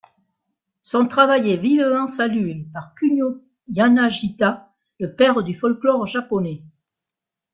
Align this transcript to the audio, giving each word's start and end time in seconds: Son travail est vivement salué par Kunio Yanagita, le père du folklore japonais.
Son 0.81 1.05
travail 1.05 1.51
est 1.51 1.57
vivement 1.57 2.07
salué 2.07 2.65
par 2.73 2.95
Kunio 2.95 3.43
Yanagita, 3.67 4.73
le 4.99 5.13
père 5.13 5.43
du 5.43 5.53
folklore 5.53 6.07
japonais. 6.07 6.63